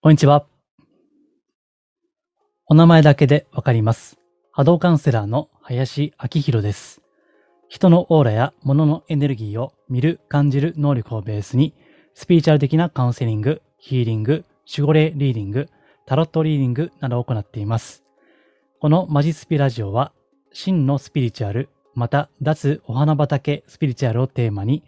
[0.00, 0.46] こんにちは。
[2.68, 4.16] お名前だけでわかります。
[4.52, 7.02] 波動カウンセラーの林明宏です。
[7.68, 11.74] 人のオーラや物のエネルギーを見る、感じる能力をベースに、
[12.14, 15.68] スピリチュアル的なカウンセリング、ヒーリング、守護霊リーディング、
[16.06, 18.04] タロットリーディングなどを行っています。
[18.78, 20.12] このマジスピラジオは、
[20.52, 24.84] 真のスピリチュアル、また脱お花畑スピリチュアルをテーマに、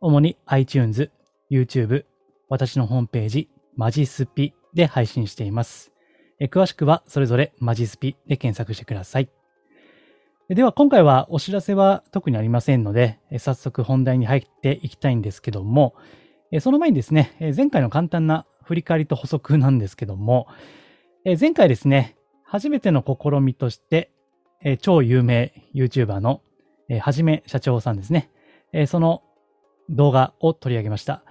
[0.00, 1.12] 主に iTunes、
[1.52, 2.04] YouTube、
[2.48, 5.92] 私のホームページ、マジスピで配信しています。
[6.38, 9.28] え詳しくはそれぞれマジスピで検索してください。
[10.48, 15.94] では今回はお知らせは特にありませんので、早速本題に入っていきたいんですけども、
[16.60, 20.48] その前にですね、前回の簡単な振り返りと補足なんですけども、
[21.38, 24.10] 前回ですね、初めての試みとして、
[24.80, 26.42] 超有名 YouTuber の、
[27.00, 28.30] はじめ社長さんですね、
[28.88, 29.22] その
[29.88, 31.22] 動画を取り上げました。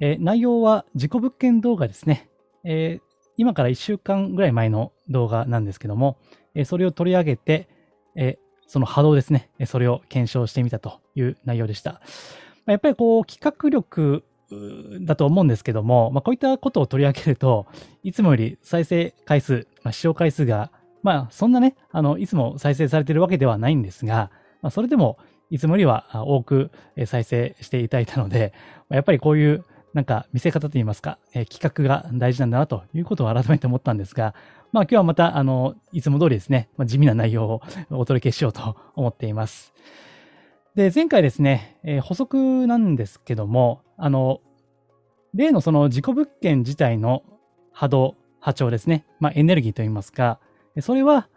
[0.00, 2.28] えー内容は自己物件動画ですね。
[2.64, 6.18] えー今から1週間ぐらい前の動画なんですけども、
[6.54, 7.68] えーそれを取り上げて、
[8.16, 9.50] えその波動ですね。
[9.66, 11.92] それを検証してみたという内容でした。
[11.92, 12.00] ま
[12.68, 14.24] あやっぱりこう企画力
[15.00, 17.66] だと思うんですけども、まあ、こういったことを取り上げると、
[18.02, 20.70] いつもより再生回数、まあ、視聴回数が、
[21.02, 24.30] まあそんなね、あの、いつも再生されているわけではないんですが、
[24.62, 25.18] まあ、それでも
[25.50, 26.70] いつもよりは多く
[27.06, 28.52] 再生していただいたので、
[28.90, 29.64] やっぱりこういう
[29.94, 34.34] なんか見せ方といいますか、えー企画が大事なんだなということを改めて思ったんですが、
[34.72, 39.72] まあ今日はまた、あの、いつも通りですね、まあ、地味な内容をお届けしようと思っています。
[40.74, 44.40] で、前回ですね、えー補足なんですけども、あの、
[45.32, 47.22] 例のその自己物件自体の
[47.72, 50.40] 波動、波長ですね、まあエネルギーといいますか、
[50.80, 51.28] それは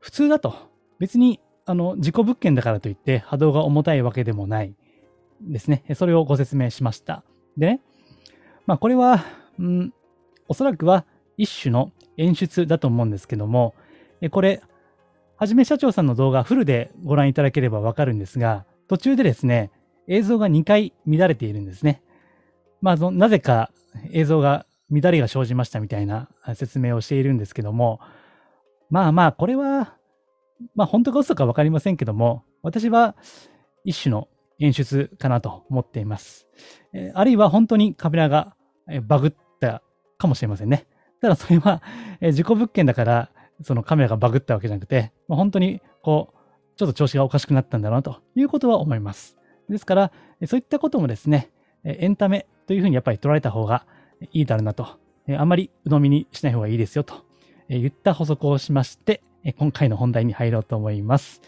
[0.00, 0.54] 普通だと。
[0.98, 4.74] 別に、あの、自己物件だからといって波動が重たいわけでもない
[5.42, 5.84] ですね。
[5.94, 7.24] それをご説明しました。
[7.56, 7.80] でね、
[8.66, 9.24] まあこれは、
[9.58, 9.94] うん、
[10.48, 11.04] おそらくは
[11.36, 13.74] 一種の演出だと思うんですけども、
[14.30, 14.62] これ、
[15.36, 19.70] はじめ社長さんの動画フルでご覧いただければわかるんですが、途中でですね、
[20.06, 22.02] 映像が2回乱れているんですね。
[22.80, 23.70] まあ、なぜか
[24.12, 28.00] 映像が乱れが生じましたみたいな説明をしているんですけども、
[28.90, 29.96] まあまあ、これは、
[30.74, 33.16] まあ本当か嘘かわかりませんけども、私は
[33.84, 34.28] 一種の
[34.58, 36.46] 演出かなと思っています。
[36.92, 38.56] えあるいは本当にカメラが
[39.02, 39.82] バグった
[40.18, 40.86] かもしれませんね。
[41.20, 41.82] ただそれは、
[42.20, 43.30] えー自己物件だから、
[43.62, 46.38] そのカメラがバグったわけじゃなくて、まあ本当にこう、
[46.76, 49.36] ちょっと調子がおかしくなったんだろうなということは思います。
[49.68, 50.12] ですから、
[50.46, 51.50] そういったこともですね、
[51.84, 53.86] エンタメというふうにやっぱり捉えた方が
[54.32, 54.86] いいだろうなと、
[55.36, 57.24] あまり鵜呑みにしない方がいいですよと、
[57.68, 59.22] えー言った補足をしまして、
[59.56, 61.40] 今回の本題に入ろうと思います。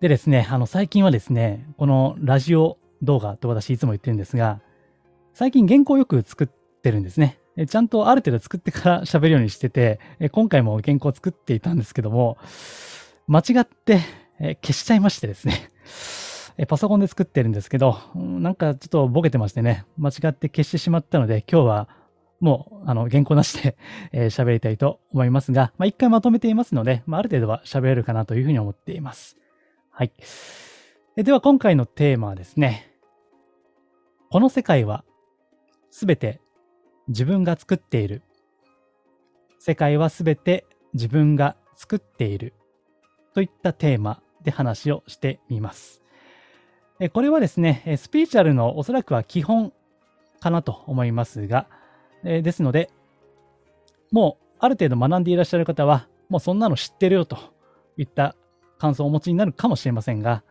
[0.00, 4.62] でですね、あの最近はですね、このラジオ動画と私いつも言ってるんですが、
[5.34, 7.38] 最近原稿をよく作ってるんですね。
[7.68, 10.00] ちゃんとある程度作ってから 喋るようにしてて、
[10.32, 12.38] 今回も原稿を作っていたんですけども、
[13.26, 14.00] 間違って
[14.62, 15.70] 消しちゃいましてですね。
[16.66, 21.88] パソコンで作ってるんですけど、なんかちょっとボケてましてね、間違って消してしまったので、今日は
[22.40, 23.76] もうあの原稿なしで
[24.30, 29.36] 喋りたいと思いますが、まあ、一回まとめていますので、まあ、ある程度は喋れるかなというふうに思っています。
[30.00, 30.12] はい。
[31.22, 32.90] では今回のテーマはですね、
[34.30, 35.04] この世界は
[35.90, 36.40] すべて
[37.08, 38.22] 自分が作っている。
[39.58, 42.54] 世界はすべて自分が作っている。
[43.34, 46.00] といったテーマで話をしてみます。
[47.12, 49.70] これはですね、スピーチャルのおそらくは基本
[50.40, 51.66] かなと思いますが、
[52.24, 52.90] ですので、
[54.10, 57.36] もうある程度学んでいらっしゃる方は、もうそんなの知ってるよと
[57.98, 58.34] いった
[58.80, 60.42] 感想をお持ちになるかもしれませんが、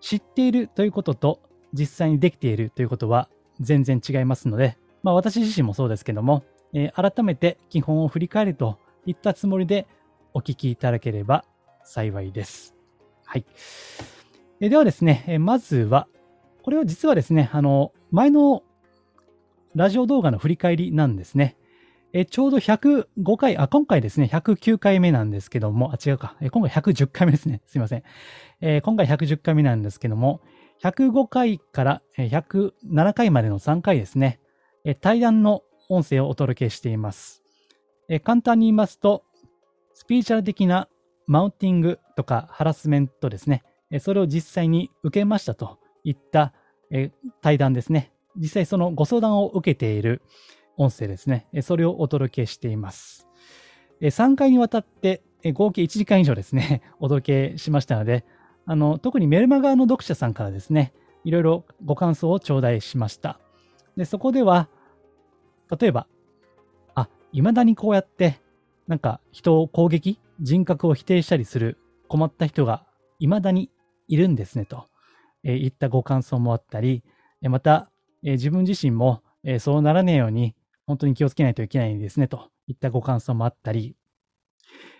[0.00, 1.40] 知っているということと
[1.72, 3.28] 実際にできているということは
[3.60, 9.86] 全然違いますので、まあ私自身もそうですけども、えー改めて基本を振り返るといったつもりで
[10.32, 11.44] お聞きいただければ
[11.84, 12.74] 幸いです。
[13.24, 13.44] はい。
[14.60, 16.06] えーではですね、えーまずは、
[16.62, 18.62] これは実はですね、あの、前の
[19.74, 21.56] ラジオ動画の振り返りなんですね。
[22.14, 26.36] えちょうど105回、あ、今回ですね、109回目なんですけども、あ、違うか。
[26.42, 27.62] え今回110回目ですね。
[27.66, 28.02] すいません。
[28.60, 30.42] えー今回110回目なんですけども、
[30.82, 34.40] 105回から107回までの3回ですね、
[34.84, 37.42] え対談の音声をお届けしています。
[38.08, 39.24] え簡単に言いますと、
[39.94, 40.88] スピーチャル的な
[41.26, 46.52] マウンティングとかハラスメントですね、えそれを実際に受けましたといった
[46.90, 47.10] え
[47.40, 48.12] 対談ですね。
[48.36, 50.22] 実際そのご相談を受けている
[50.76, 51.46] 音声ですね。
[51.62, 53.28] それをお届けしています。
[54.00, 58.24] 3回にわたって合計1時間以上ですね、 お届けしましたので、
[58.64, 60.92] あの、特にメルマガの読者さんからですね、
[61.24, 63.40] いろいろご感想を頂戴しました。
[63.96, 64.68] で、そこでは、
[65.80, 66.06] 例えば、
[66.94, 68.40] あ、未だにこうやって、
[68.86, 71.78] なんか人を攻撃、人格を否定したりする
[72.08, 72.84] 困った人が
[73.18, 73.70] 未だに
[74.08, 74.86] いるんですねと、
[75.44, 77.02] えー、いったご感想もあったり、
[77.42, 77.90] また、
[78.22, 80.54] えー、自分自身も、えー、そうならねえように
[80.86, 83.96] 本当に気をつけないといけないんですねといったご感想もあったり、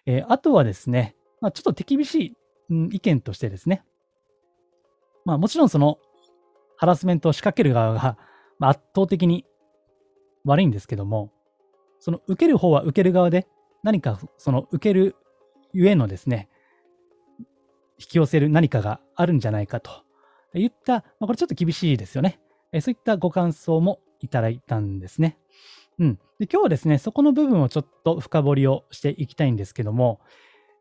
[0.07, 2.37] えー、あとはですね、まあ、ちょっと手厳しい、
[2.71, 3.85] うん、意見としてですね、
[5.25, 5.99] まあもちろんその
[6.77, 8.19] ハラスメントを仕掛ける側が、
[8.59, 9.45] まあ、圧倒的に
[10.45, 11.31] 悪いんですけども、
[12.01, 13.47] その受ける方は受ける側で
[13.85, 15.15] 何かその受ける
[15.73, 16.49] ゆえのですね、
[17.99, 19.91] 引き寄せる何かがあるんじゃないかと
[20.55, 22.41] いった、まあ、これちょっと厳しいですよね。
[22.81, 25.39] そういったご感想もいただいたんですね。
[25.99, 26.15] うん。
[26.39, 30.21] で今日はですね、そこの部分をちょっと深掘りをしていきたいんですけども、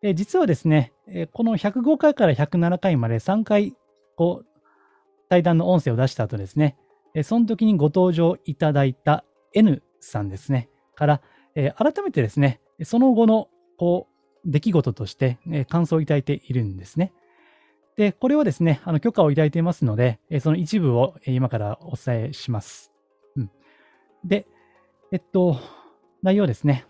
[0.01, 3.75] え実はですね、えこの105回から107回まで3回、
[4.15, 4.45] こう、
[5.29, 6.77] 対談の音声を出した後ですね、
[7.13, 9.23] えその時にご登場いただいた
[9.53, 11.21] N さんですね、から、
[11.55, 14.07] え改めてですね、その後の、こ
[14.43, 17.13] う、出来事として、え感想をいただいているんですね。
[17.95, 22.90] で、これはですね、あの許可をいただいていますので、えその一部を今からお伝えします。
[24.23, 24.47] で、
[25.11, 25.59] えっと、
[26.21, 26.85] 内容ですね。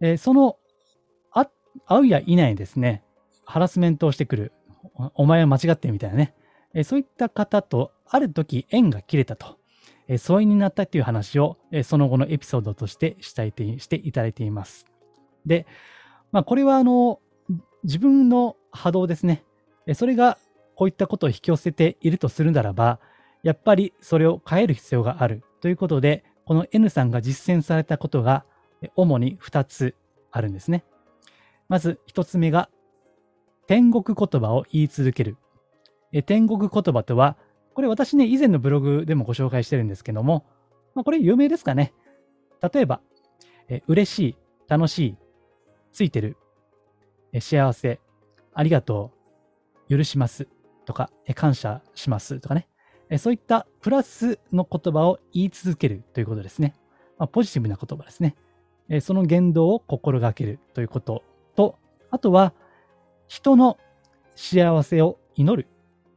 [0.00, 0.56] えその、
[1.32, 1.48] あ、
[1.86, 3.04] 会うやいないですね、
[3.44, 4.52] ハラスメントをしてくる、
[5.14, 6.34] お前は間違ってるみたいなね、
[6.74, 9.58] えそういった方とある時縁が切れたと、
[10.08, 14.86] え疎遠になったっていう話を、えその後のエピソードとしてしたいしていただいています。
[15.46, 15.66] で、
[16.32, 17.20] まあ、これはあの、
[17.84, 19.44] 自分の波動ですね。
[19.94, 20.38] それが
[20.74, 23.00] こういったことを引き寄せているとするならば、
[23.42, 28.44] やっぱりそれを変える必要があるということで、この N さんが実践されたことが
[28.96, 29.94] 主に2つ
[30.30, 30.84] あるんですね。
[31.68, 32.68] まず1つ目が、
[33.66, 35.36] 天国言葉を言い続ける。
[36.26, 37.36] 天国言葉とは、
[37.74, 40.44] これ私ね、以前のブログでもご紹介してるんですけども、
[40.94, 41.94] まあ、これ有名ですかね。
[42.72, 43.00] 例えば、
[43.68, 44.36] え嬉しい、
[44.68, 45.16] 楽しい、
[45.92, 46.36] ついてる、
[47.32, 48.00] え幸せ、
[48.52, 49.12] ありがと
[49.88, 50.48] う、許します
[50.84, 52.69] とかえ、感謝しますとかね。
[53.18, 56.74] そういったプラスの言葉を言い続けるということですね。
[57.18, 58.36] まあ、ポジティブな言葉ですね。
[59.00, 61.22] その言動を心がけるということ
[61.56, 61.78] と、
[62.10, 62.54] あとは
[63.28, 63.78] 人の
[64.36, 65.68] 幸せを祈る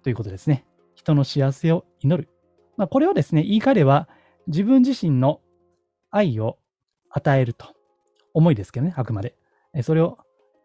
[0.04, 0.66] ということですね。
[0.96, 2.30] 人の幸せを祈る。
[2.78, 4.08] まあ、これをですね、言い換えれば
[4.48, 5.42] 自分自身の
[6.10, 6.58] 愛を
[7.10, 7.74] 与えると。
[8.34, 9.36] 思いですけどね、あくまで。
[9.84, 10.18] それを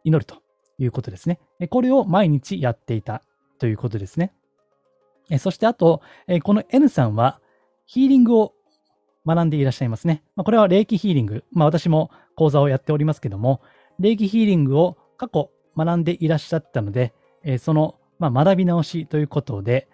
[0.04, 0.42] 祈ると
[0.78, 1.38] いうことですね。
[1.70, 3.22] これを毎日やっていた
[3.58, 4.32] ということですね。
[5.38, 6.00] そしてあと、
[6.42, 7.40] この N さんは
[7.84, 8.54] ヒーリングを
[9.26, 10.22] 学んでいらっしゃいますね。
[10.36, 11.44] これは霊気ヒーリング。
[11.52, 13.60] まあ、私も講座をやっておりますけども、
[13.98, 17.12] 霊気ヒーリングを過去学んでいらっしゃったので、
[17.58, 19.88] その学び直しということで、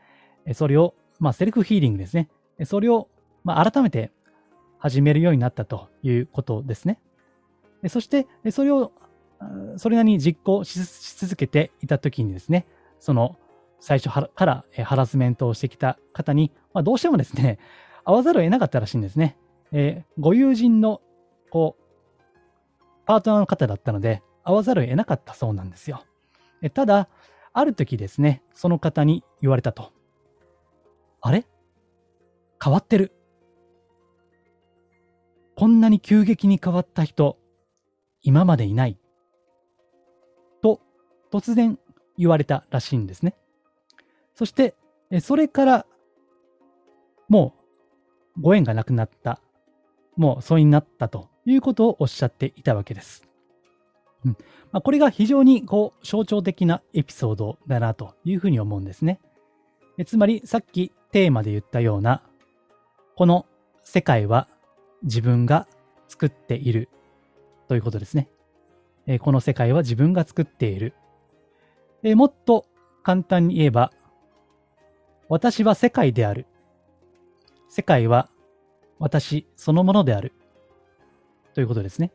[0.53, 2.29] それを、まあ、セルフヒーリングですね。
[2.65, 3.09] それを、
[3.43, 4.13] まあ改めて
[4.79, 7.01] 始めるようになったということですね。
[7.89, 8.93] そして、それを
[9.77, 10.79] それなりに実行し
[11.17, 12.67] 続けていたときにですね、
[13.01, 13.37] その
[13.85, 17.59] 最初からハラスメントをしてきた方に、まあ、どうしてもですね、
[18.07, 19.37] 会わざるを得なかったらしいんですね。
[19.73, 21.03] えー、ご友人の、
[21.51, 21.83] こう、
[23.05, 26.03] パートナーの方だったので、会わざるを得なかったそうなんですよ。
[26.63, 27.11] えただ、
[27.53, 29.93] ある時ですね、その方に言われたと。
[31.21, 31.45] あれ？
[32.63, 33.13] 変わってる。
[35.57, 37.37] こんなに急激に変わった人、
[38.23, 38.99] 今までいない。
[40.63, 40.81] と
[41.31, 41.79] 突然
[42.17, 43.37] 言われたらしいんですね。
[44.34, 44.74] そして、
[45.20, 45.86] それから、
[47.29, 47.55] も
[48.36, 49.41] うご縁がなくなった、
[50.17, 53.29] もう疎遠になったということをおっしゃっていたわけです。
[54.24, 54.36] うん
[54.72, 59.20] まあ、これが非常にこう象徴的なエピソードだなというふうに思うんですね。
[59.98, 62.22] えつまりさっきテーマで言ったような、
[63.17, 63.46] この
[63.82, 64.48] 世界は
[65.03, 65.69] 自分が
[66.08, 66.88] 作っている
[67.69, 68.29] ということですね。
[69.06, 70.94] えこの世界は自分が作っている
[72.05, 72.67] えもっと
[73.03, 73.93] 簡単に言えば、
[75.29, 76.47] 私は世界である。
[77.69, 78.29] 世界は
[78.99, 80.33] 私そのものである。
[81.55, 82.13] ということですね。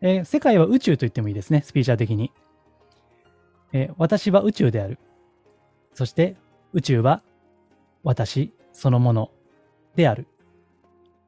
[0.00, 2.32] えー、世界は宇宙と言ってもいいですね、スピーチャー的に。
[3.72, 4.98] えー、私は宇宙である。
[5.94, 6.36] そして
[6.72, 7.22] 宇宙は
[8.02, 9.30] 私そのもの
[9.96, 10.26] である。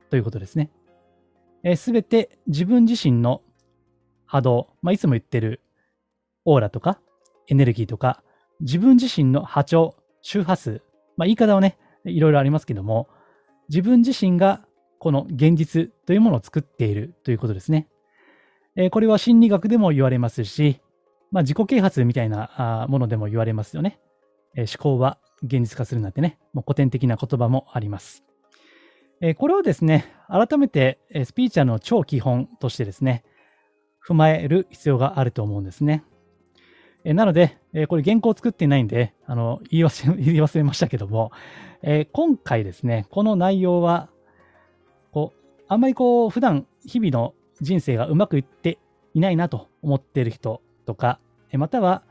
[0.09, 0.71] ということですね。
[1.77, 3.43] す、え、べ、て自分自身の
[4.27, 5.61] 波動、まあ、いつも言ってる
[6.45, 7.01] オーラとか
[7.49, 8.23] エネルギーとか、
[8.61, 10.83] 自分自身の波長、周波数、
[11.17, 13.09] まあ、言い方はね、いろいろありますけども、
[13.69, 14.65] 自分自身が
[14.99, 17.89] この現実というものを作っているということですね。
[18.77, 20.81] えー、これは心理学でも言われますし、
[21.31, 24.01] まあ、自己啓発みたいなものでも言われますよね。
[24.57, 28.25] えー、思考は現実化するなんてね、もう古典的な言葉もあります。
[29.23, 33.23] えこれをですね、改めてスピーチャーの超基本としてですね、
[34.07, 36.05] 踏まえる必要があると思うんですね。
[37.05, 41.33] えなので、えこれ原稿作っていないんで、あの、言い忘れ、 言い忘れましたけども、
[41.83, 44.11] え今回ですね、この内容は、
[45.13, 48.79] こう、あんまりこう、普段、日々の人生がうまくいって
[49.15, 52.03] いないなと思っている人とか、えまたは、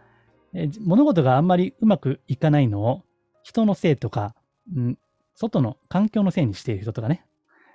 [0.53, 3.03] え物事があんまりうまくいかないのを、
[3.43, 4.36] 人のせいとか、
[4.75, 4.98] うん、
[5.36, 7.25] 外の環境のせいにしている人とかね、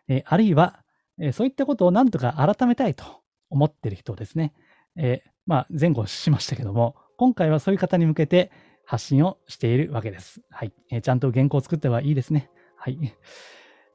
[0.08, 0.82] えあるいは、
[1.18, 3.04] えそういったことをなんとか改めたいと
[3.50, 4.52] 思っている人ですね。
[4.96, 8.50] えまあ、前後しましたけども、今回はそういう方に向けて
[8.84, 10.42] 発信をしているわけです。
[10.50, 10.72] はい。
[10.90, 12.50] えー、ちゃんと原稿を作ってはいいですね。
[12.76, 12.98] はい。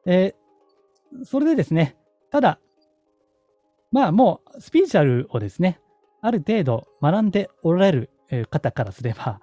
[0.05, 1.97] えー、それでですね、
[2.31, 2.59] ただ、
[3.91, 5.79] まあもうスピーチャルをですね、
[6.21, 8.09] ある程度学んでおられる
[8.49, 9.41] 方からすれば、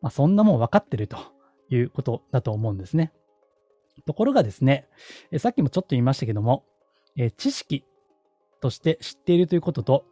[0.00, 1.18] まあ、そんなもん分かってると
[1.68, 3.12] いうことだと思うんですね。
[4.06, 4.88] ところがですね、
[5.38, 6.64] さっきもちょっと言いましたけども、
[7.16, 7.84] え知識
[8.60, 10.04] として知っているということと、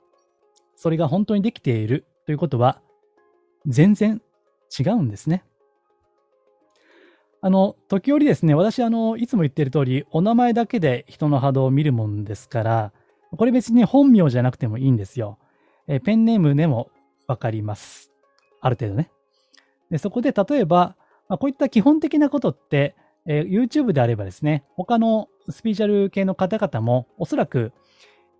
[0.76, 2.80] それが本当にできているということは、
[3.66, 4.22] 全然
[4.78, 5.44] 違うんですね。
[7.40, 12.92] あの、時折ですね、私、あの、いつも言ってる通り、お名前だけで人の波動を見るもんですから、
[13.36, 15.38] これ別に本名じゃなくてもいいんですよ。
[15.86, 16.90] えペンネームでも
[17.26, 18.10] わかります。
[18.60, 19.10] ある程度ね。
[19.90, 20.96] でそこで例えば、
[21.28, 22.94] まあ、こういった基本的なことって、
[23.26, 27.72] えー、YouTube であればですね、他のスピーチャル系の方々もおそらく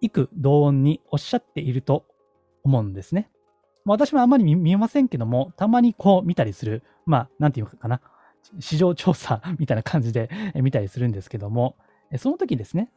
[0.00, 2.04] 幾同音におっしゃっていると
[2.64, 3.30] 思うんですね。
[3.88, 8.00] ま私もあんまり見えませんけども、たまにこう見たりする、まあ、なんていうかな、
[8.60, 11.76] 市場調査 みたいな感じで見たりするんですけども、
[12.16, 12.90] その時ですね、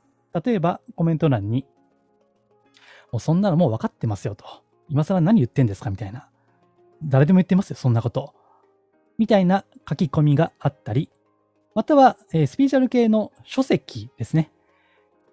[0.45, 1.65] 例えばコメント欄に、
[3.11, 4.45] もうそんなのもう分かってますよと。
[4.87, 5.89] 今更何言ってんですか？
[5.89, 6.29] みたいな。
[7.03, 8.33] 誰でも言ってますよ、そんなこと。
[9.17, 11.09] みたいな書き込みがあったり、
[11.73, 14.51] または、え、スピーチャル系の書籍ですね。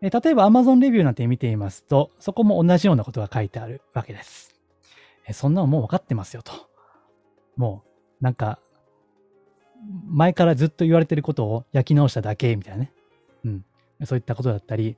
[0.00, 4.47] え、例えば Amazon レビューなんて見ていますと、そこも同じようなことが書いてあるわけです。
[5.28, 6.52] えそんなのもう分かってますよと。
[7.56, 7.84] も
[8.20, 8.58] う、なんか、
[10.06, 12.92] 前からずっと言われてることを焼き直しただけみたいなね。
[13.44, 13.64] うん。
[14.04, 14.96] そういったことだったり、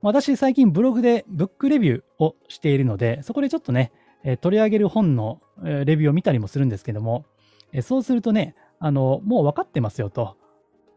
[0.00, 3.92] 私最近ブログでブックレビューをしているので、そこでちょっとね、
[4.24, 7.24] え取り上げる本のレビューを見たりもするんですけども、
[7.72, 10.36] えそうするとね、あの、もう分かってますよと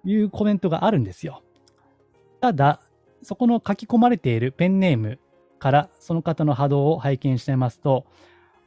[0.04, 1.44] いうコメントがあるんですよ。
[2.42, 2.82] ただ、
[3.24, 5.20] そこの書き込まれているペンネーム
[5.60, 8.06] からその方の波動を拝見してますと、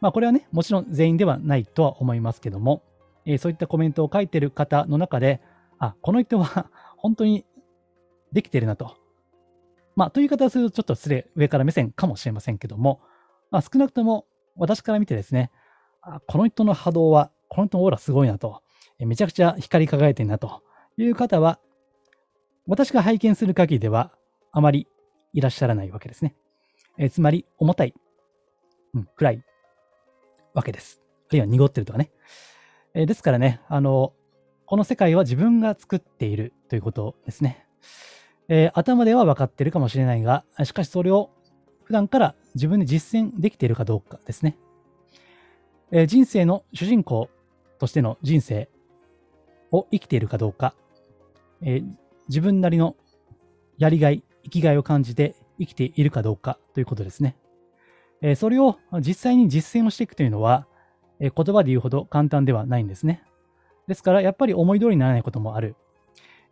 [0.05, 2.83] まあこれはね、もちろん全員ではないとは思いますけども、
[3.25, 5.41] えー、そういったコメントを書いてる方の中で、
[5.79, 7.47] あ、この人は 本当に
[8.31, 8.99] できてるなと。
[9.97, 13.01] まあという言い方をするとちょっと失礼、上から目線かもしれませんけども、
[13.51, 15.51] まあ少なくとも私から見てですね、
[16.03, 18.61] あこの人の波動は、この人のオーラすごいなと
[18.99, 20.63] え、めちゃくちゃ光り輝いてるなと
[20.99, 21.61] いう方は、
[22.67, 24.13] 私が拝見する限りでは
[24.53, 24.87] あまり
[25.33, 26.37] いらっしゃらないわけですね。
[26.99, 27.95] えー、つまり、重たい、
[28.93, 29.45] うん、暗い
[30.55, 31.03] わけです。
[31.29, 32.11] あるいは濁ってるとかね。
[32.95, 34.13] えー、ですからね、あの、
[34.67, 37.67] この世界は自分が作っているということですね。
[38.49, 41.31] えー、頭では分かってるかもしれないが、しかしそれを
[41.85, 44.57] 普段から自分で実践できているかどうかですね。
[45.91, 47.29] えー、人生の主人公
[47.79, 48.69] としての人生
[49.71, 50.75] を生きているかどうか、
[51.63, 51.85] えー、
[52.29, 52.97] 自分なりの
[53.77, 57.37] やりがい、生きがいを感じて生きているかどうかということですね。
[58.27, 60.67] えそれを実際に実践をしていくというのは、
[61.21, 63.23] え言葉で言うほど簡単ではないんですね。
[63.87, 65.77] ですから、やっぱり思い通りにならないこともある。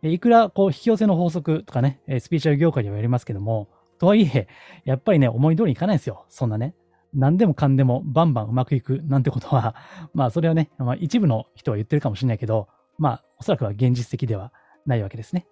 [0.03, 4.47] えいくらこう引き寄せの法則とかね、えスピーチャル業界ではやりますけども、とはいえ、
[4.85, 6.25] やっぱりね、思い通りにいかないですよ。
[6.29, 6.75] そんなね。
[7.11, 9.75] 何でもかんでもバンバンうまくいくなんてことは、
[10.13, 12.67] まあそれはね、まあ、一部の人は言ってるかもしれないけど、
[12.99, 14.53] まあおそらくは現実的では
[14.85, 15.47] ないわけですね。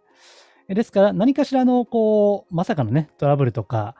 [0.68, 3.96] ですから何かしらのこう、まさかのね、トラブルとか、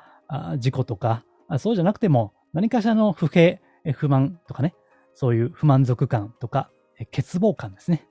[0.60, 1.26] 事故とか、
[1.60, 3.60] そうじゃなくても、何かしらの不平、
[3.94, 4.76] 不満とかね、
[5.14, 8.08] そういう不満足感とか、欠乏感ですね。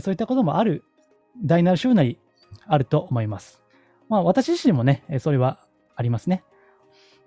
[0.00, 0.84] そういったこともある、
[1.44, 2.18] 大なる週なり
[2.66, 3.62] あると思います。
[4.08, 5.58] まあ私自身もね、それは
[5.94, 6.44] ありますね。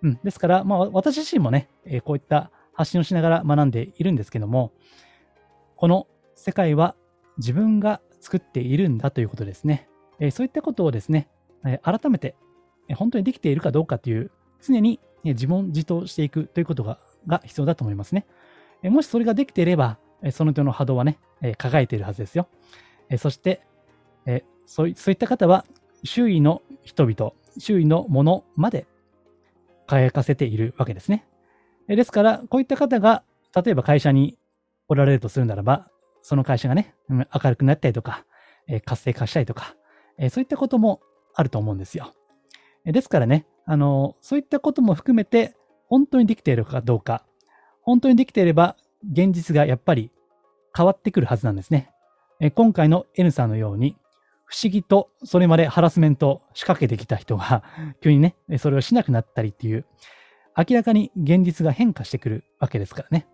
[0.01, 0.19] うん。
[0.23, 1.69] ですから、まあ私自身もね、
[2.03, 4.71] こういった発信をしながら学んでいるんですけども、
[5.75, 6.95] この世界は
[7.37, 9.89] 自分が作っているんだということですね。
[10.31, 11.29] そういったことをですね、
[11.81, 12.35] 改めて
[12.95, 18.25] 本当にできているかどうかという常に自問自答していくということがが必要だと思いますね。
[18.83, 19.97] もしそれができていれば、
[20.31, 21.19] その人の波動はね、
[21.57, 22.47] 輝いているはずですよ。
[23.17, 23.61] そして、
[24.65, 25.65] そういった方は
[26.03, 28.87] 周囲の人々、周囲のものまで
[29.87, 31.25] 輝かせているわけですね。
[31.87, 33.23] ですから、こういった方が、
[33.55, 34.37] 例えば会社に
[34.87, 35.89] おられるとするならば、
[36.21, 38.25] その会社がね、明るくなったりとか、
[38.85, 39.75] 活性化したりとか、
[40.29, 41.01] そういったことも
[41.33, 42.13] あると思うんですよ。
[42.85, 47.23] ですからね、あの、そういったことも含めて、本当にできているかどうか、
[47.83, 48.75] 本当にできていれば、
[49.11, 50.11] 現実がやっぱり
[50.75, 51.91] 変わってくるはずなんですね。
[52.39, 53.95] え今回の N さんのように、
[54.45, 57.63] 不思議とそれまでハラスメントを仕掛けてきた人が、
[58.01, 59.85] 急にね、それをしなくなったりっていう、
[60.57, 63.27] 明らかに現実が変化してくるわけですからね。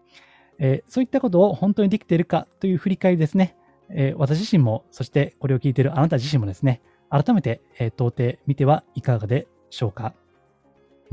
[0.59, 3.55] えー、そういったことを本当にできているかという振り返りですね。
[3.87, 10.13] えー、私自身も、そしてこれを聞いているあなた自身もですね、改めて、えー、問うてみてはいかがでしょうか。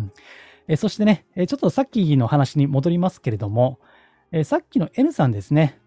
[0.02, 0.12] うん
[0.68, 3.80] え、そしてね、えちょっとさっきの話に戻りますけれども、
[4.30, 5.80] えさっきの N さんですね、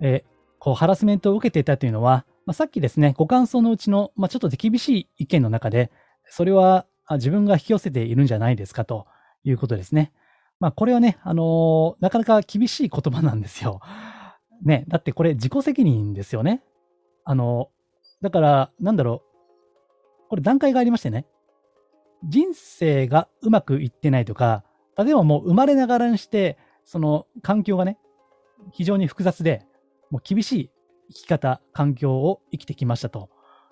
[0.00, 0.24] え
[0.58, 5.90] こうハラスメントを受けていたというのは、まあ、さっきですね、ご感想のうちの、まあ、ちょっと厳しい意見の中で、
[6.26, 9.06] それは自分が引き寄せているんじゃないですかと
[9.44, 10.12] いうことですね。
[10.60, 13.80] まあ、これはね、あのー、なかなか厳しい言葉なんですよ。
[14.62, 16.62] ね、だってこれ自己責任ですよね。
[17.24, 19.22] あのー、だから、なんだろ
[20.26, 20.28] う。
[20.30, 21.26] これ段階がありましてね。
[22.28, 24.64] 人生がうまくいってないとか、
[24.96, 27.98] 例えばもう生まれながらにして、その環境がね、
[28.72, 29.66] 非常に複雑で、
[30.10, 30.70] もう厳しい
[31.08, 33.30] 生き方、環境を生きてきましたと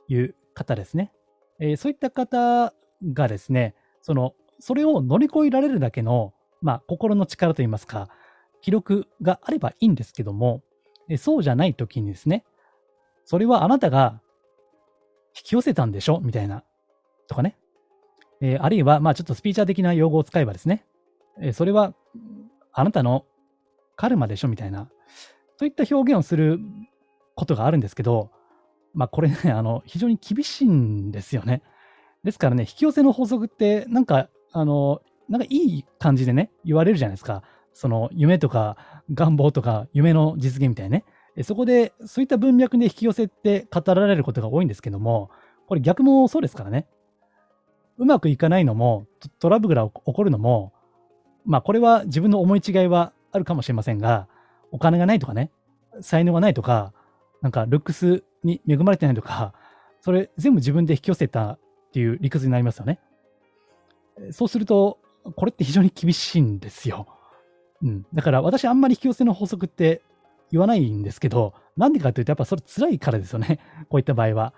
[0.09, 1.13] いう方ですね。
[1.61, 2.75] えー、そういった方
[3.13, 8.09] がですね、その、それを乗り越えられるだけの、まあ、心の力といいますか、
[8.61, 10.63] 記録があればいいんですけども、
[11.09, 12.45] えそうじゃない時にですね、
[13.25, 14.21] それはあなたが
[15.37, 16.65] 引き寄せたんでしょみたいな、
[17.27, 17.57] とかね。
[18.43, 20.85] えー、あるいは、まあちょっとスピーチャー的な用語を使えばですね、
[21.41, 21.95] えー、それは
[22.73, 23.25] あなたの
[23.95, 24.91] カルマでしょみたいな、
[25.59, 26.59] といった表現をする
[27.37, 28.31] ことがあるんですけど、
[28.95, 31.63] まあこれね、 あの、非常に厳しいんですよね。
[32.25, 37.45] ですからね、引き寄せの法則って、なんか、あの、なんかいい感じでね、言われるじゃないですか。
[37.73, 38.77] その夢とか
[39.15, 41.05] 願望とか夢の実現みたいなね。
[41.43, 45.31] そこで、そういった文脈で引き寄せって語られることが多いんですけども、
[45.69, 46.87] これ逆もそうですからね。
[47.99, 49.07] うまくいかないのも、
[49.39, 50.73] トラブルが起こるのも、
[51.45, 54.29] まあこれは自分の思い違いはあるかもしれませんが、
[54.71, 55.51] お金がないとかね、
[56.01, 56.93] 才能がないとか、
[57.41, 59.55] なんかルックスに恵まれてないとか、
[60.01, 61.59] それ全部自分で引き寄せたっ
[61.93, 62.99] ていう理屈になりますよね。
[64.31, 64.99] そうすると、
[65.37, 67.07] これって非常に厳しいんですよ。
[67.83, 68.07] うん。
[68.13, 70.03] だから私あんまり引き寄せの法則って
[70.51, 73.59] 言わないんですけど、なんでかというとやっぱそれ辛いからですよね。
[73.89, 74.55] こういった場合は。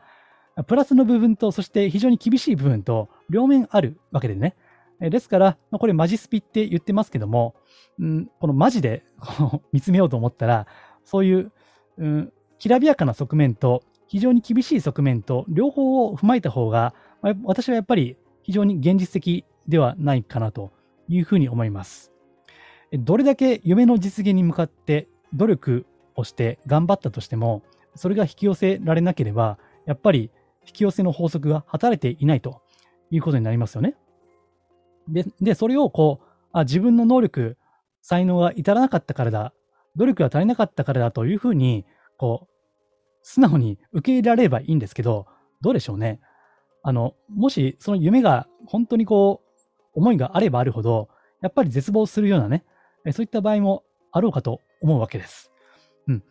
[0.63, 4.55] プラスの部分と、そして非常に厳しい部分と両面あるわけでね。
[5.01, 7.57] ですから、これマジスピって言ってますけども、
[7.99, 9.05] うん、このマジで
[9.73, 10.67] 見つめようと思ったら、
[11.05, 11.53] そういう、
[11.99, 16.95] うん、きらびやかな側面と非常に厳しい側面と両方を踏まえた方が、
[17.43, 20.73] 私はやっぱり非常に現実的ではないかなと
[21.09, 22.13] いうふうに思います。
[22.93, 27.63] どれだけ夢の実現に向かって努力をして頑張ったとしても、
[27.97, 30.31] それが引き寄せられなければ、やっぱり
[30.67, 32.63] 引き寄せの法則が働いていないと
[33.11, 33.97] いうことになりますよね。
[35.09, 37.59] で、でそれをこうあ、自分の能力、
[38.01, 39.53] 才能が至らなかったからだ、
[39.97, 41.85] 努力が足りなかったからだというふうに、
[42.17, 42.55] こう、
[43.23, 45.27] 素直に受け入れられればいいんですけど、
[45.61, 46.21] どうでしょうね。
[46.85, 51.09] あの、もしその夢が本当にこう、思いがあればあるほど、
[51.43, 52.65] やっぱり絶望するようなね、
[53.13, 55.51] そういった場合もあろうかと思うわけです。
[56.07, 56.23] うん。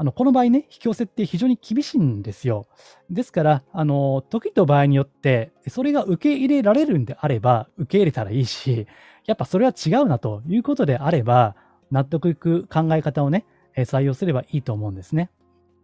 [0.00, 2.66] あの、この場合ね、引き寄せって非常に厳しいんですよ。
[3.10, 8.86] ですから、あの、時と場合によって、それが受け入れられるんであれば、受け入れたらいいし、
[9.26, 11.54] やっぱそれは違うなということであれば、
[11.90, 13.44] 納得いく考え方をね、
[13.76, 15.28] 採用すればいいと思うんですね。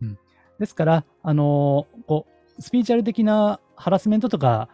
[0.01, 0.19] うん。
[0.59, 2.25] ですから、あの、こ
[2.59, 4.71] う、スピーチャル的なハラスメントとか、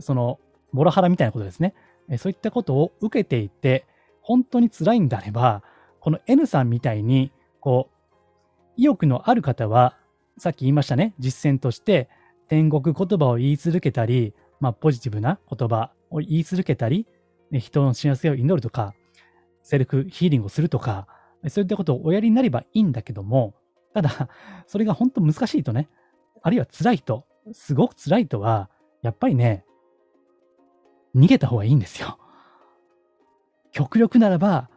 [0.00, 0.38] その、
[0.70, 1.72] モラハラみたいなことですね。
[2.18, 3.86] そういったことを受けていて、
[4.20, 5.62] 本当に辛いんであれば、
[5.98, 8.01] この N さんみたいに、こう、
[8.76, 9.96] 意欲のある方は、
[10.38, 12.08] さっき言いましたね、実践として、
[12.48, 17.06] 天国言葉を言い続けたり、まあ、ポジティブな言葉を言い続けたり、
[17.58, 18.94] 人の幸せを祈るとか、
[19.62, 21.06] セルフヒーリングをするとか、
[21.48, 23.54] そういったことをおやりになればいいんだけども、
[23.94, 24.28] ただ、
[24.66, 25.88] それが本当難しいとね、
[26.42, 28.70] あるいは辛い人、すごく辛い人は、
[29.02, 29.64] やっぱりね、
[31.14, 32.18] 逃げた方がいいんですよ。
[33.70, 34.70] 極力ならば、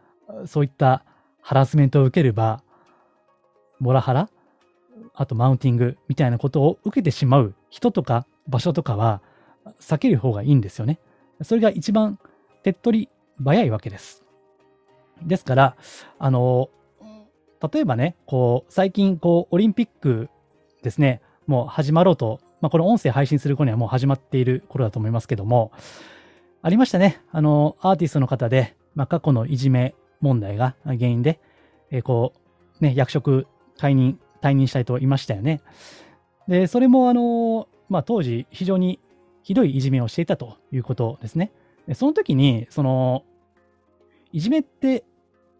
[0.46, 1.04] そういった
[1.40, 2.62] ハラスメントを受ける場、
[3.78, 4.30] モラハラ、
[5.14, 9.20] あとマウンティングみたいなことを受けてしまう人とか場所とかは
[9.80, 10.98] 避ける方がいいんですよね。
[11.42, 12.18] それが一番
[12.62, 13.08] 手っ取り
[13.44, 14.24] 早いわけです。
[15.22, 15.76] ですから、
[16.18, 16.70] あの、
[17.72, 20.28] 例えばね、こう、最近、こう、オリンピック
[20.82, 25.72] ですね、もう始まろうと、まあ、この音声配信する頃にはもう始まっている頃だと思いますけども、
[26.62, 27.22] ありましたね。
[27.30, 31.40] あの、アーティストの方で、まあ、過去のいじめ問題が原因で、
[31.90, 32.32] えー、こ
[32.80, 33.46] う、ね、役職
[33.78, 35.60] 退任、退任したいと言いましたよね。
[36.48, 39.00] で、それも、あの、まあ、当時、非常に
[39.42, 41.52] ひどいいじめをしていたということですね。
[41.86, 43.24] でその時に、その、
[44.32, 45.04] いじめって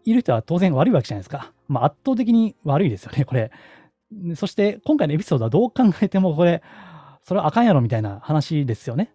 [0.03, 1.53] いる人は当然悪いわけじゃないですか。
[1.67, 3.51] まあ、圧倒的に悪いですよね、これ。
[4.35, 6.61] そして今回のエピソードはどう考えてもこれ、
[7.23, 9.13] それはあかんやろみたいな話ですよね。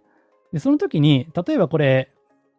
[0.52, 2.10] で、その時に、例えばこれ、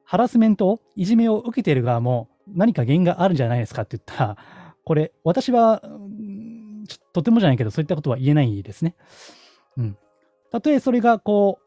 [0.03, 4.37] ハラスメント、いじめを受けている側も何か原因があるんじゃないですかって言ったら、
[4.83, 5.81] これ、私は、
[7.13, 8.95] とてもじゃないけど、そういったことは言えないですね。
[9.77, 9.97] うん。
[10.51, 11.63] たとえそれが、こう、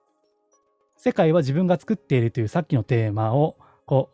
[0.96, 3.56] 世界は自分が作っているというさっきのテーマを、
[3.86, 4.10] こ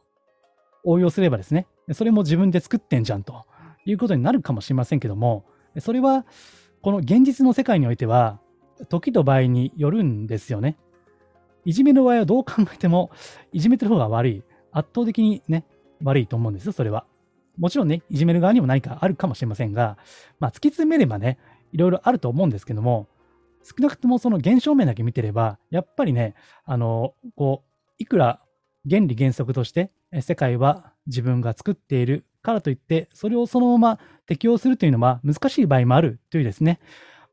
[0.85, 3.47] う、応用すればですね、それも自分で作ってんじゃんと
[3.85, 5.45] いうことになるかもしれませんけども、
[5.79, 6.27] それは、
[6.83, 8.41] この現実の世界においては、
[8.89, 10.77] 時と場合によるんですよね。
[11.65, 13.11] いじめの場合はどう考えても、
[13.53, 14.45] いじめてる方が悪い。
[14.73, 15.65] 圧倒的にね、
[16.03, 17.07] 悪いと思うんですよ、それは。
[17.59, 19.97] もちろんね、いじめる側にも何かあるかもしれませんが、
[20.41, 21.39] まあ、突き詰めればね、
[21.73, 23.09] いろいろあると思うんですけども、
[23.63, 26.35] 少なくともその現象面だけ見てれば、やっぱりね、
[26.65, 28.41] あの、こう、いくら
[28.89, 36.81] 原理原則として世界は自分が作っているからといって、それをそのまま適用するというのは難しい場合もあるというですね、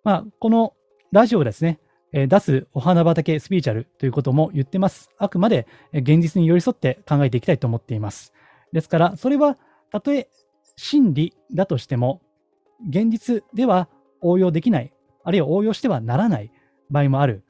[0.04, 0.74] まあ、この
[1.12, 1.80] ラジオですね、
[2.12, 5.10] え出すお花畑スピーチャルということも言ってます。
[5.18, 8.34] あくまで現実に寄り添って考えていきたいと思っています。
[8.72, 9.58] ですから、それは
[9.92, 10.30] たとえ
[10.76, 12.22] 真理だとしても、
[12.88, 13.90] 現実では
[14.22, 16.52] 応用できない、あるいは応用してはならない
[16.90, 17.44] 場合もある、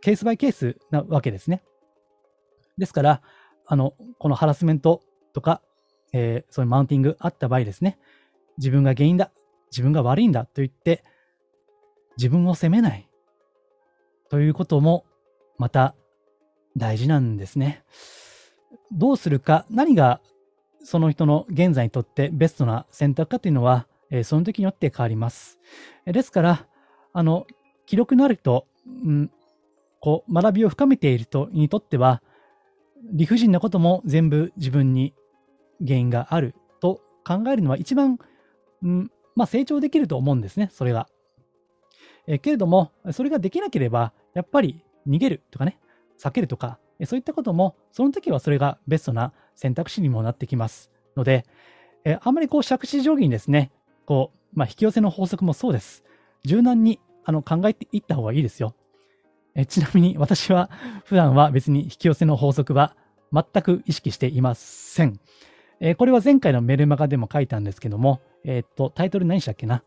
[0.00, 1.62] ケースバイケースなわけですね。
[2.78, 3.22] ですから、
[3.66, 5.62] あの、このハラスメントとか、
[6.12, 7.98] えー、そういうマウンティングあった場合ですね、
[8.58, 9.30] 自分が原因だ、
[9.70, 11.04] 自分が悪いんだと言って、
[12.16, 13.08] 自分を責めない
[14.28, 15.06] ということも
[15.58, 15.94] また
[16.76, 17.84] 大事なんですね。
[18.90, 20.20] どうするか、何が
[20.84, 25.58] その人の現在にとってベストな選択かというのは、えその時によって変わります。
[26.04, 26.66] ですから、
[27.12, 27.46] あの、
[27.86, 29.30] 記録のある人、うん、
[30.00, 32.22] こう、学びを深めている人にとっては、
[33.12, 35.14] 理不尽なことも全部自分に
[35.84, 38.18] 原因があると考えるのは一番、
[38.82, 41.08] うん、まあ成長できると思うんですね、それが。
[42.26, 45.78] えけれども、それができなければ、やっぱり逃げるとかね、
[46.18, 51.44] 避けるとか、そういったことも、その時はそれがベストな選択肢にもなってきますので、
[52.04, 53.70] えあんまりこう、借子定規にですね、
[54.06, 56.04] こう、まあ、引き寄せの法則もそうです。
[56.44, 58.74] 柔軟にあの考えていった方がいいですよ。
[59.54, 60.70] えちなみに私は
[61.04, 62.96] 普段は別に引き寄せの法則は
[63.32, 65.20] 全く意識していません。
[65.80, 69.82] えこれは前回のメルマガでも書いたんですけども、えっと、タイトル何したっけな？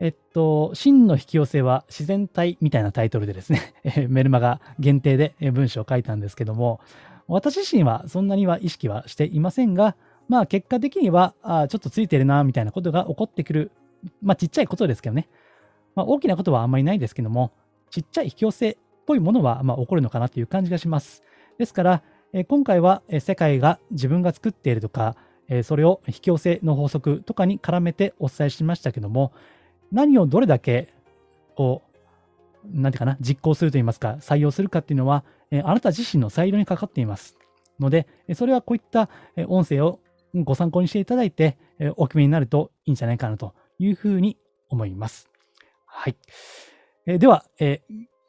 [0.00, 3.74] えっと、真の引き寄せは自然体みたいなタイトルでですね、
[4.08, 6.80] メルマガ限定で文章を書いたんですけども、
[7.28, 9.96] 私自身はそんなには意識はしていませんが、
[10.28, 13.70] まあ結果的には、あちょっとついてるな、みたいなことが起こってくる。
[14.22, 15.28] まあちっちゃいことですけどね。
[15.94, 17.52] まあ大きなことはあんまりないですけども、
[17.90, 18.76] ちっちゃい引き寄せっ
[19.06, 21.22] ぽいものはまあ起こるのかなという感じがします。
[21.58, 22.02] ですから、
[22.32, 25.16] え今回は世界が自分が作っているとか、
[25.48, 29.32] えそれを引き寄せの法則とかに絡めてお伝えしましたけども、
[29.92, 30.92] 何をどれだけ、
[31.54, 31.82] こ
[32.64, 35.24] う、なんていうかな、実行するといいますか、採用するかっていうのは、
[35.64, 37.36] あなた自身の裁量にかかっています。
[37.78, 39.10] ので、それはこういった
[39.48, 40.00] 音声を
[40.34, 41.58] ご参考にしていただいて、
[41.96, 45.28] お決めになるといいんじゃないかなというふうに思います。
[45.84, 46.16] はい。
[47.06, 47.82] えでは、え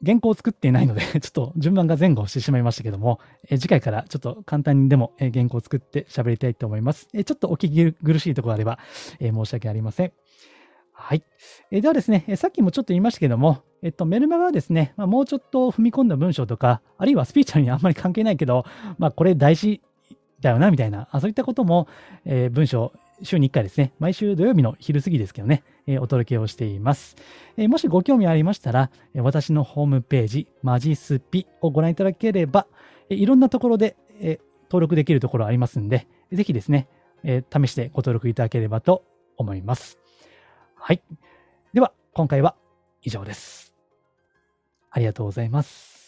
[0.04, 7.08] 原稿を作っていないので ちょっと順番が前後してしまいましたけども、え次回からちょっと簡単にでも、え原稿を作って喋りたいと思います。
[7.14, 8.78] えちょっとお聞き苦しいところがあれば、
[9.20, 10.12] え申し訳ありません。
[10.96, 11.24] はい。
[11.70, 18.64] え、ではですね、さっきもちょっと言いましたけども、えっと、メルマガはですね、まあ、もうちょっと踏み込んだ文章とか、あるいはスピーチャルにあんまり関係ないけど、
[18.96, 19.82] まあ、これ大事
[20.40, 21.88] だよな、みたいな、あそういったことも、
[22.24, 27.16] えー、文章、週に1回ですね、毎週土曜日の昼過ぎですけどね、えー、お届けをしています。
[27.56, 32.66] えー、もしご興味ありましたら、え私のホームページ、マジスピをご覧いただければ、
[33.10, 34.38] えいろんなところで、え
[34.70, 36.88] 登録できるところありますんで、ぜひですね、
[37.22, 39.04] え試してご登録いただければと
[39.36, 40.03] 思います。
[40.86, 41.02] はい。
[41.72, 42.56] では、今回は
[43.00, 43.72] 以上です。
[44.90, 46.03] ありがとうございます。